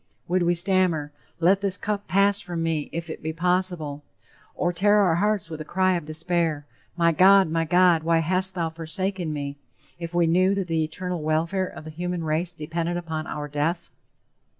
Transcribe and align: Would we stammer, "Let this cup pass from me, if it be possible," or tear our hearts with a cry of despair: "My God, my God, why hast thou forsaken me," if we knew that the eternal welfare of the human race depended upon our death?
Would 0.27 0.41
we 0.41 0.55
stammer, 0.55 1.11
"Let 1.39 1.61
this 1.61 1.77
cup 1.77 2.07
pass 2.07 2.41
from 2.41 2.63
me, 2.63 2.89
if 2.91 3.07
it 3.07 3.21
be 3.21 3.31
possible," 3.33 4.01
or 4.55 4.73
tear 4.73 4.95
our 4.99 5.13
hearts 5.17 5.51
with 5.51 5.61
a 5.61 5.63
cry 5.63 5.93
of 5.93 6.07
despair: 6.07 6.65
"My 6.97 7.11
God, 7.11 7.51
my 7.51 7.65
God, 7.65 8.01
why 8.01 8.17
hast 8.17 8.55
thou 8.55 8.71
forsaken 8.71 9.31
me," 9.31 9.57
if 9.99 10.15
we 10.15 10.25
knew 10.25 10.55
that 10.55 10.65
the 10.65 10.83
eternal 10.83 11.21
welfare 11.21 11.67
of 11.67 11.83
the 11.83 11.91
human 11.91 12.23
race 12.23 12.51
depended 12.51 12.97
upon 12.97 13.27
our 13.27 13.47
death? 13.47 13.91